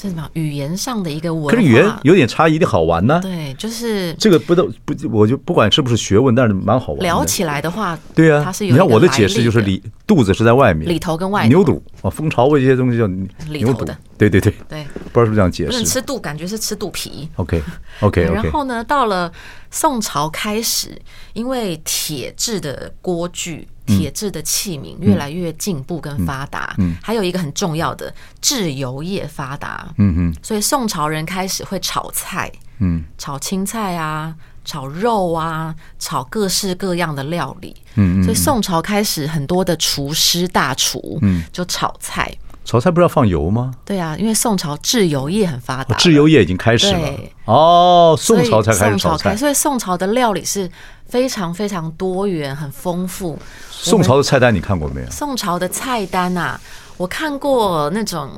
[0.00, 1.50] 这什么语言上的一个文化？
[1.50, 3.20] 可是语言有点差异，一定好玩呢。
[3.22, 7.02] 对，就是这个不都不，我就不管是不是学问，但是蛮好玩。
[7.02, 8.72] 聊起来的话，对啊，它是有。
[8.72, 11.48] 你看我的解释就是里肚子是在外面，里头跟外头。
[11.50, 13.06] 牛肚啊，蜂巢味这些东西叫
[13.50, 13.84] 牛肚。
[14.28, 14.54] 对对对。
[14.68, 15.84] 对，不知道是不是这样解释。
[15.84, 17.28] 吃肚感觉是吃肚皮。
[17.36, 17.62] OK
[18.00, 18.32] OK OK。
[18.34, 19.32] 然后呢，到了
[19.70, 21.00] 宋朝开始，
[21.32, 23.66] 因为铁制的锅具。
[23.86, 34.32] 铁制的器皿越来越进步跟发达，嗯，还有一个很重要的制油业发达，嗯嗯，所以宋朝人开始会炒菜，嗯，炒青菜啊，
[34.64, 42.32] 炒肉啊，炒各式各样的料理，嗯，所以宋朝开始很多的厨师大厨，嗯，就炒菜，
[42.64, 43.72] 炒菜不是要放油吗？
[43.84, 47.08] 对啊，因为宋朝制油业很发达，制油业已经开始了，
[47.46, 50.70] 哦，宋朝才开始炒菜，所以宋朝的料理是
[51.06, 53.38] 非常非常多元，很丰富。
[53.70, 55.10] 宋朝的菜单你看过没有？
[55.10, 56.60] 宋朝的菜单啊，
[56.96, 58.30] 我看过那种，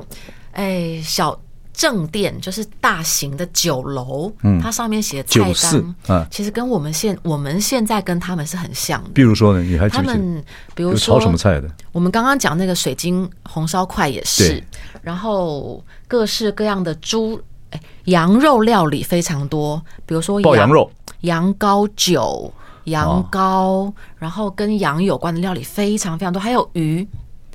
[0.53, 1.37] 哎，小
[1.73, 9.09] 正店，就是大型的酒楼，嗯，它上面写的菜单，嗯，其实跟我们现我们现在跟他们是很像的。
[9.13, 10.43] 比如说呢，你还他们，
[10.75, 11.69] 比如说炒什么菜的？
[11.91, 14.63] 我们刚刚讲那个水晶红烧块也是，
[15.01, 20.89] 然后各式各样的猪，哎，羊肉料理非常多，比如说爆羊肉、
[21.21, 22.53] 羊羔酒。
[22.87, 27.07] 羊羔，哦、然后跟羊有关的料理非常非常多，还有鱼，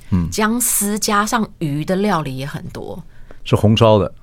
[0.09, 2.99] 嗯，姜丝加上鱼的料理也很多。
[3.49, 4.13] 是红烧的，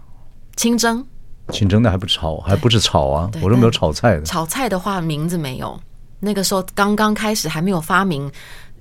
[0.54, 1.04] 清蒸，
[1.50, 3.30] 清蒸的还不炒，还不是炒啊？
[3.42, 4.22] 我都没有炒菜的。
[4.22, 5.78] 炒菜的话名字没有，
[6.20, 8.30] 那个时候刚刚开始还没有发明。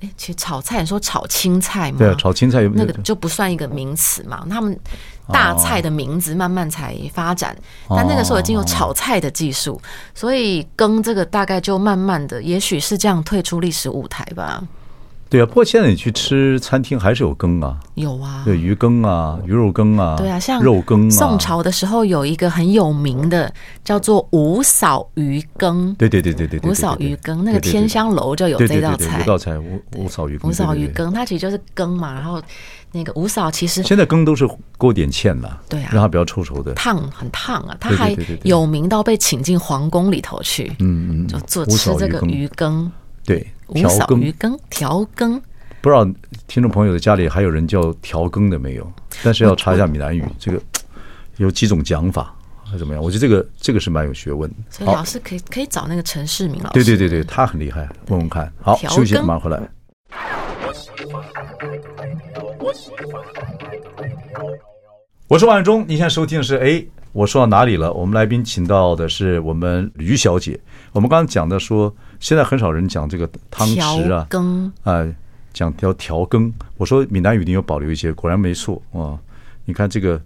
[0.01, 1.97] 哎，其实炒菜你说炒青菜嘛？
[1.97, 4.45] 对啊，炒青菜有那个就不算一个名词嘛。
[4.49, 4.77] 他们
[5.29, 7.55] 大菜的名字慢慢才发展，
[7.87, 9.81] 哦、但那个时候已经有炒菜的技术，哦、
[10.13, 14.61] 所以羹这个大概就慢慢的，也许是这样退出历史舞台吧。
[15.35, 21.09] 对啊，不过现在你去吃餐厅还是有羹啊，有啊，对鱼羹啊，鱼肉羹啊，对啊，像肉羹啊。
[21.09, 32.41] 宋朝的时候有一个很有名的叫做五嫂鱼羹，对对对对对，五嫂鱼羹那个天香楼就有这道菜，这道菜五五嫂鱼羹，五嫂鱼羹它其实就是羹嘛，然后
[32.93, 42.89] 那个五嫂其实现在羹都是勾点芡的，对啊，让它比较稠稠的，烫很烫啊，它还有名到被请进皇宫里头去，嗯嗯，就做吃这个鱼羹。
[43.25, 45.41] 对，五嫂鱼羹调羹，
[45.81, 46.05] 不知道
[46.47, 48.91] 听众朋友的家里还有人叫调羹的没有？
[49.23, 50.61] 但是要查一下闽南语，这个
[51.37, 53.01] 有几种讲法，还怎么样？
[53.01, 54.55] 我觉得这个这个是蛮有学问的。
[54.69, 58.51] 所以老师可以可以找那个陈世明老师，对对对对，他很厉害，问问看。
[58.61, 59.59] 好，休息，马上回来。
[65.27, 66.85] 我是万忠，你现在收听的是哎。
[67.11, 67.93] 我说到哪里了？
[67.93, 70.59] 我们来宾请到的是我们吕小姐。
[70.91, 75.05] 我们刚刚讲的说，现在很少人讲这个汤匙啊，羹啊，
[75.53, 76.51] 讲调调羹。
[76.75, 79.13] 我说闽南语一定有保留一些，果然没错啊。
[79.65, 80.19] 你看这个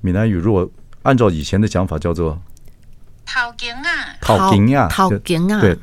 [0.00, 0.66] 闽南语，如果
[1.02, 2.40] 按照以前的讲法，叫做
[3.26, 5.76] 讨羹啊，讨羹啊，讨羹啊，对，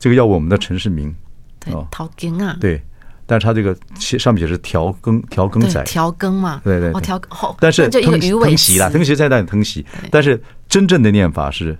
[0.00, 1.14] 这个要问我们的城市名。
[1.60, 2.56] 对，讨羹啊。
[2.60, 2.82] 对，
[3.24, 6.60] 但是他这个上面写是调羹，调羹仔，调羹嘛。
[6.64, 7.30] 对对，哦，调羹。
[7.60, 11.78] 但是就一个鱼尾词啦，謄习在那里謄习，但是真正的念法是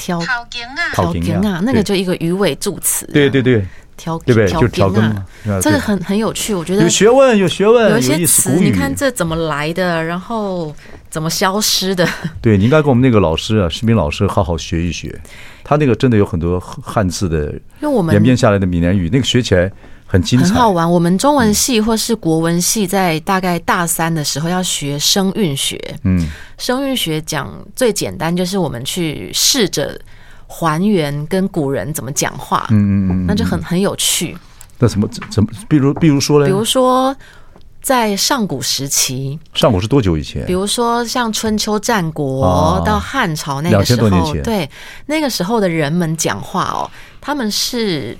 [0.00, 3.06] 调羹啊，调羹啊，那个就一个鱼尾助词。
[3.12, 3.64] 对对对。
[3.96, 4.48] 调对不对？
[4.48, 5.26] 就调羹啊，
[5.60, 10.74] 这个很很有趣，我觉得有学问，有学问，有一些词，你看这怎么来的，然后
[11.10, 12.08] 怎么消失的？
[12.40, 15.14] 对，你应该跟我们那个老师啊，石明老师好好学一学，
[15.62, 19.70] 他那个真的有很多汉字的，因为我们演变下来的闽南语，那个学起来
[20.10, 20.90] 很精彩，很好玩。
[20.90, 29.98] 我们中文系或是国文系在大概大三的时候要学声韵学，嗯，声韵学讲最简单就是我们去试着。
[30.52, 34.36] 还原跟古人怎么讲话，嗯嗯嗯，那就很很有趣。
[34.80, 36.46] 那什么怎么，比如比如说呢？
[36.46, 37.14] 比如说，
[37.80, 40.44] 在上古时期，上古是多久以前？
[40.46, 44.68] 比如说像春秋战国到汉朝那个时候，对，
[45.06, 48.18] 那个时候的人们讲话哦，他们是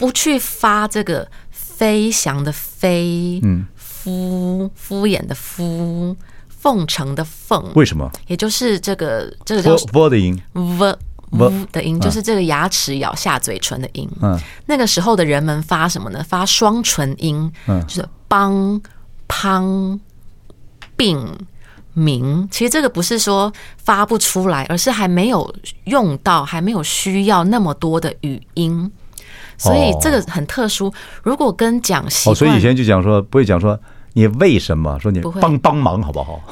[0.00, 6.16] 不去发这个飞翔的飞，嗯，敷敷衍的敷。
[6.62, 8.10] 奉承的奉，为什么？
[8.26, 10.94] 也就是这个这个叫 v 的音，v
[11.30, 14.06] v 的音，就是这个牙齿咬下嘴唇的音。
[14.20, 16.22] 嗯，那个时候的人们发什么呢？
[16.22, 18.78] 发双唇音，嗯，就是梆、
[19.26, 19.98] 滂、
[20.98, 21.34] 并、
[21.94, 22.46] 鸣。
[22.50, 25.50] 其实这个不是说发不出来，而是还没有
[25.84, 28.92] 用到，还没有需要那么多的语音，
[29.60, 30.92] 所以这个很特殊。
[31.22, 33.78] 如果跟讲习惯，哦，所以以前就讲说不会讲说。
[34.12, 36.42] 你为什么说你帮帮忙好不好？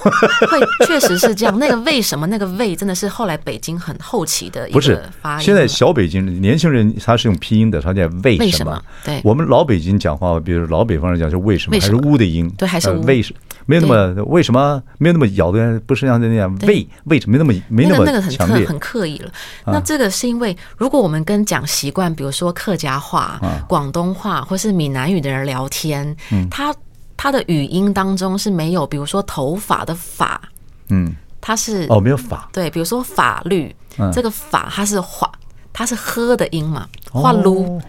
[0.48, 1.58] 会，确实是这样。
[1.58, 5.44] 那个为什么那个为真的是后来北京很后期的一个发音。
[5.44, 8.80] 现在小北京年轻人他是用拼音的，他叫为什么？
[9.04, 12.48] 对，我们老北京讲话，比如老北方人讲是为什么，还是乌的音？
[12.56, 13.40] 对，还是为什么？
[13.68, 14.82] 没有那么为什么？
[14.96, 19.30] 没有那么咬的，不是像那样为为什么没那么没那么那个很刻很刻意了。
[19.66, 26.16] 那这个是因为如果我们跟讲习惯，比如说客家话、广东话或是闽南语的人聊天，
[26.50, 26.74] 他。
[27.20, 30.40] 他的语音当中是没有，比如说头发的发，
[30.88, 35.28] 嗯，他是哦，没有法，对，比如说法律，嗯、这个法它是话，
[35.72, 37.82] 它是喝的音嘛，话撸，哦、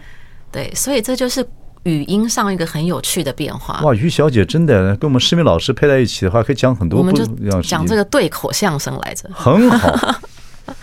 [0.50, 1.48] 对，所以这就是
[1.84, 3.80] 语音上一个很有趣的变化。
[3.82, 7.24] 哇，于小姐真的跟我们世明老师配在一起的话，可以讲很多，我们就
[7.62, 10.20] 讲这个对口相声来着，很好，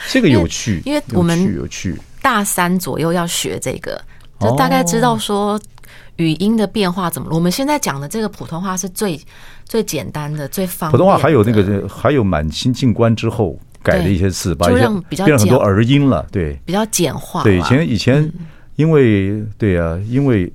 [0.10, 4.02] 这个有趣， 因为我们有趣，大三左右要学这个，
[4.40, 5.60] 就大概知道说。
[6.18, 7.36] 语音的变化怎么了？
[7.36, 9.22] 我们现在讲的这个普通话是最
[9.66, 10.92] 最简单的、最方便。
[10.92, 14.80] 普通话还有那个，还有满清进关之后改的一些字，把一些
[15.10, 16.26] 变成很多儿音了。
[16.32, 17.44] 对，比较简化。
[17.44, 18.34] 对，以前以前
[18.78, 20.52] 因为对啊，因为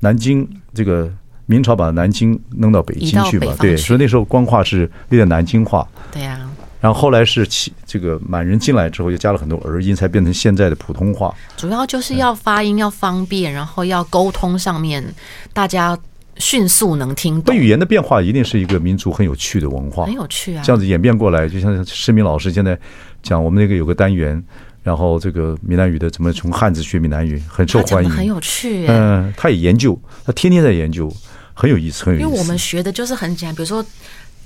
[0.00, 1.10] 南京这个
[1.46, 5.86] 明朝把南京弄到北京去嘛，对，所以那时候官话是有点南京话。
[6.12, 6.48] 对呀。
[6.80, 11.34] 然后后来是起这个满人进来之后，又加了很多儿音，才变成现在的普通话。
[11.56, 15.04] 主要就是要发音要方便，然后要沟通上面
[15.52, 15.98] 大家
[16.36, 17.52] 迅速能听懂。
[17.56, 20.62] 语言的变化一定是一个民族很有趣的文化，很有趣啊。
[20.64, 22.78] 这样子演变过来，就像世明老师现在
[23.24, 24.40] 讲，我们那个有个单元，
[24.88, 28.86] 然后这个闽南语的怎么从汉字学闽南语，很受欢迎，很有趣。
[28.88, 31.14] 嗯，他也研究，他天天在研究，
[31.52, 32.26] 很有意思，很有意思。
[32.26, 33.84] 因为我们学的就是很简单，比如说。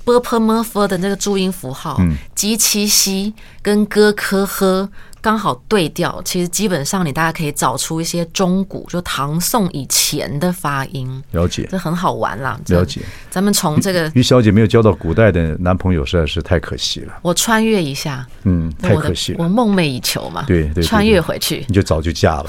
[0.05, 1.97] b p m f 的那个注音符号，
[2.35, 4.89] 吉七西跟哥科呵
[5.23, 6.21] 刚好对调。
[6.25, 11.23] 其实基本上你大家可以找出一些中古，就唐宋以前的发音。
[11.31, 12.59] 了解，这很好玩啦。
[12.67, 17.13] 了解，咱们从这个于小姐没有交到古代的男朋友，实在是太可惜了。
[17.21, 19.37] 我穿越一下，嗯，太可惜了。
[19.41, 22.45] 我梦寐以求嘛，对对，穿越回去，你就早就嫁了。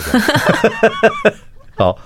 [1.79, 1.97] 好，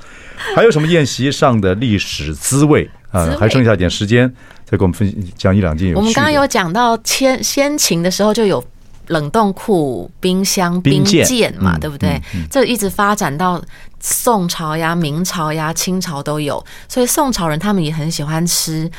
[0.54, 3.34] 还有什么宴席上的历史滋味啊？
[3.40, 4.30] 还剩下点时间。
[4.70, 5.94] 再给我们分讲一两件。
[5.94, 8.62] 我们刚刚有讲到先先秦的时候就有
[9.08, 12.20] 冷冻库、冰箱、冰鉴嘛，对不对？
[12.50, 13.62] 这一直发展到
[14.00, 16.64] 宋朝呀、明朝呀、清朝都有。
[16.88, 18.90] 所以宋朝人他们也很喜欢吃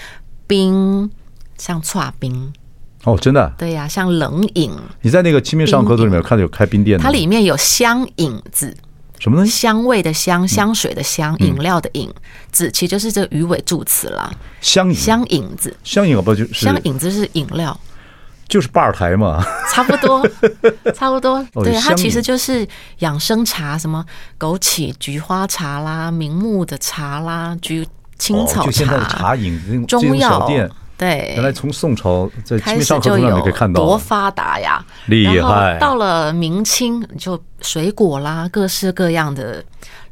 [0.45, 1.09] 冰，
[1.57, 2.51] 像剉冰。
[3.05, 3.53] 哦，真的？
[3.57, 4.71] 对呀，像冷饮。
[5.01, 7.03] 你在那个《清明上河图》里面有看到有开冰店的？
[7.03, 8.75] 它里面有香饮子。
[9.19, 9.51] 什么东西？
[9.51, 12.09] 香味的香，香水的香，饮料的饮，
[12.51, 14.31] 子其实就是这个鱼尾助词啦。
[14.61, 17.77] 香香饮子，香饮不就是香饮子是饮料，
[18.49, 20.27] 就是吧台嘛，差不多，
[20.93, 21.41] 差不多。
[21.63, 24.03] 对，它其实就是养生茶，什么
[24.37, 30.69] 枸杞、菊花茶啦，明目的茶啦，菊青草茶，就现在的茶饮中药店。
[30.97, 34.83] 对，原来从宋朝在《清明上河图》上面可以看到，多发达呀！
[35.05, 35.77] 厉害。
[35.79, 39.63] 到了明清，就水果啦，各式各样的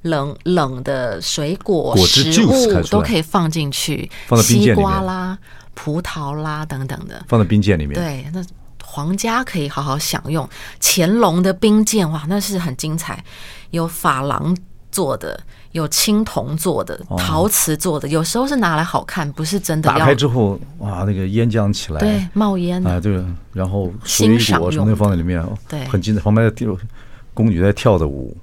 [0.03, 4.09] 冷冷的水果食物都可以放进去，
[4.41, 5.37] 西瓜啦、
[5.79, 7.93] 葡萄啦等等的，放在冰鉴里面。
[7.93, 8.43] 对，那
[8.83, 10.49] 皇家可以好好享用。
[10.81, 13.23] 乾隆的冰剑哇，那是很精彩，
[13.69, 14.57] 有珐琅
[14.91, 15.39] 做的，
[15.73, 19.87] 有青铜做的，陶瓷做的，有时候是拿来好看，不是真的。
[19.87, 23.23] 打开之后，哇，那个烟浆起来，对，冒烟啊，对，
[23.53, 26.21] 然后水果什么放在里面，对，很精彩。
[26.21, 26.77] 旁边的
[27.35, 28.35] 宫女在跳的舞。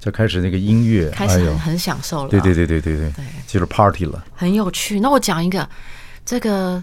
[0.00, 2.30] 就开始那个音乐，开始很很享受了。
[2.30, 3.12] 对对对对对对，
[3.46, 4.98] 就是 party 了，很有趣。
[4.98, 5.68] 那我讲一个，
[6.30, 6.80] 这个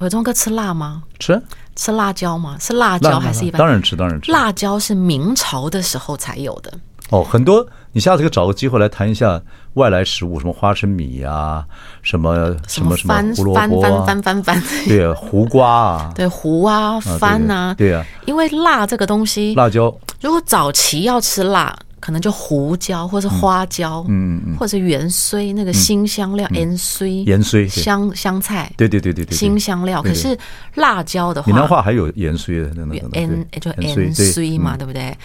[0.00, 1.02] 伟忠哥吃辣吗？
[1.18, 1.40] 吃
[1.74, 2.58] 吃辣椒吗？
[2.60, 3.56] 是辣椒还是一般？
[3.56, 4.30] 当然吃，当然吃。
[4.30, 6.70] 辣椒是明朝的时候才有的。
[7.08, 7.66] 哦，很多。
[7.92, 9.40] 你下次可以找个机会来谈一下
[9.74, 11.64] 外来食物，什么花生米啊，
[12.02, 18.04] 什么什么什么胡萝卜啊，翻翻翻翻，对啊，胡瓜啊， 对胡啊，番啊，对啊。
[18.26, 21.74] 因为辣这个东西，辣椒，如果早期要吃辣。
[22.02, 30.02] 可能就胡椒，或是花椒，嗯嗯，或者是芫荽那个新香料，芫荽，芫荽，香香菜，对对对对对，新香料。
[30.02, 30.36] 可是
[30.74, 35.16] 辣椒的话，闽南话还有芫荽的那种，芫就芫荽嘛，对不对？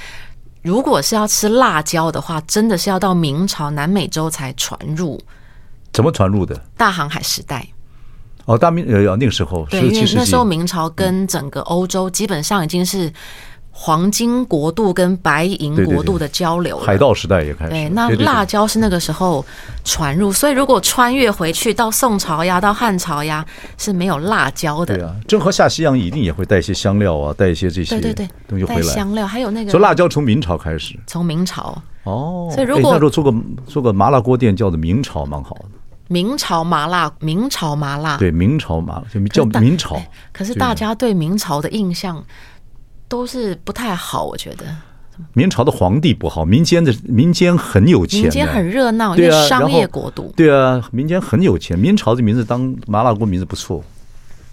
[0.62, 5.20] 如果是要吃辣椒的话，真的是要到明朝南美洲才传入。
[5.92, 6.56] 怎么传入的？
[6.78, 7.68] 大航海时代。
[8.46, 13.12] 哦，大明呃那个时候，对，因为那时候明朝跟整个欧洲基本上已经是。
[13.80, 17.70] 黄金国度跟白银国度的交流，海盗时代也开始。
[17.70, 19.46] 对，那辣椒是那个时候
[19.84, 23.46] 传入，所以如果穿越回去到宋朝呀，到汉朝呀，
[23.78, 24.98] 是没有辣椒的。
[24.98, 28.82] 对啊，郑和下西洋一定也会带一些香料啊，带一些这些对对对东西回来。
[28.82, 32.50] 香料还有那个，说辣椒从明朝开始，从明朝哦。
[32.52, 33.32] 所以如果那时候做个
[33.68, 35.66] 做个麻辣锅店，叫做明朝，蛮好的。
[36.08, 40.02] 明朝麻辣，明朝麻辣，对，明朝麻辣就叫明朝。
[40.34, 42.24] 可是大家对明朝的印象。
[43.08, 44.66] 都是不太好，我觉得。
[45.34, 50.32] 明朝的皇帝不好，民间的民间很有钱，民间很热闹，因为商业国度。
[50.38, 51.78] 对啊，民间很有钱。
[51.78, 53.84] 明朝的名字当麻辣锅名字不错，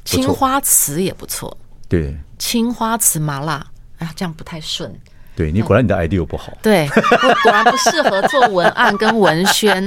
[0.07, 1.55] 青花瓷也不错。
[1.87, 3.67] 对，青花瓷麻辣，
[3.99, 4.91] 哎呀，这样不太顺。
[5.37, 6.53] 对，你果然你的 idea 不好。
[6.63, 9.87] 对，我果然不适合做文案跟文宣。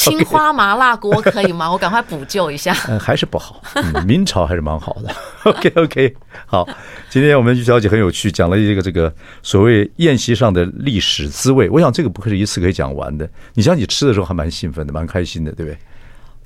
[0.00, 1.70] 青花麻辣锅可以吗？
[1.70, 2.74] 我赶快补救一下。
[2.88, 3.62] 嗯，还是不好。
[3.74, 5.14] 嗯，明朝还是蛮好的。
[5.44, 6.14] OK OK，
[6.46, 6.66] 好，
[7.08, 11.68] 今天我们于小姐很有趣，讲了一个这个所谓宴席上的历史滋味。
[11.68, 13.28] 我想这个不是一次可以讲完的。
[13.54, 15.78] 你想你吃的时候还蛮兴奋的，蛮开心的，对不对？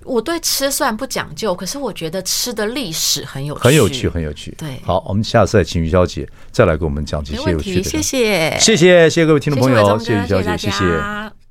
[0.05, 4.55] 我对吃虽然不讲究，可是我觉得吃的历史很有趣，很有趣，很有趣。
[4.59, 7.82] 对，好，我们下次再请于小姐再来给我们讲这些有趣的。
[7.82, 11.43] 谢谢，谢谢，谢谢各位听众朋友，谢谢于小姐，谢谢。